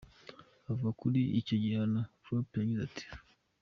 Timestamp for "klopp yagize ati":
2.23-3.05